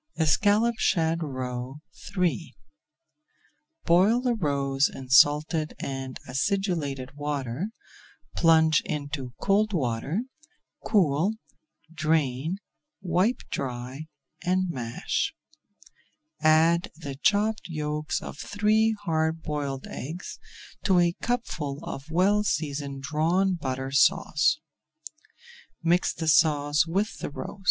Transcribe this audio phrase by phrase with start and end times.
[0.17, 1.79] ESCALLOPED SHAD ROE
[2.17, 2.55] III
[3.85, 7.67] Boil the roes in salted and acidulated water,
[8.35, 10.23] plunge into cold water,
[10.83, 11.35] cool,
[11.93, 12.57] drain,
[12.99, 14.07] wipe dry,
[14.43, 15.35] and mash.
[16.41, 20.39] Add the chopped yolks of three hard boiled eggs
[20.83, 24.57] to a cupful of well seasoned Drawn Butter Sauce.
[25.83, 27.59] Mix the sauce with the roes.